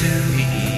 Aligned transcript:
to 0.00 0.06
me. 0.34 0.69